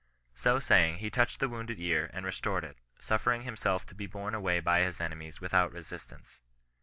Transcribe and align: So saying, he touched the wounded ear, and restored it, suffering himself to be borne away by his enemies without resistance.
So 0.33 0.57
saying, 0.57 0.97
he 0.97 1.11
touched 1.11 1.39
the 1.39 1.47
wounded 1.47 1.79
ear, 1.79 2.09
and 2.11 2.25
restored 2.25 2.63
it, 2.63 2.79
suffering 2.97 3.43
himself 3.43 3.85
to 3.85 3.93
be 3.93 4.07
borne 4.07 4.33
away 4.33 4.59
by 4.59 4.79
his 4.79 4.99
enemies 4.99 5.39
without 5.39 5.71
resistance. 5.71 6.39